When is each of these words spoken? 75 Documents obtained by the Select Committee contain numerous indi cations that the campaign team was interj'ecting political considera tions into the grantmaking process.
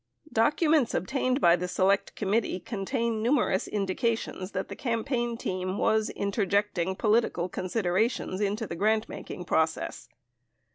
75 0.33 0.33
Documents 0.33 0.93
obtained 0.95 1.39
by 1.41 1.55
the 1.55 1.67
Select 1.67 2.15
Committee 2.15 2.59
contain 2.59 3.21
numerous 3.21 3.67
indi 3.67 3.93
cations 3.93 4.51
that 4.53 4.67
the 4.67 4.75
campaign 4.75 5.37
team 5.37 5.77
was 5.77 6.09
interj'ecting 6.17 6.97
political 6.97 7.47
considera 7.47 8.09
tions 8.09 8.41
into 8.41 8.65
the 8.65 8.75
grantmaking 8.75 9.45
process. 9.45 10.09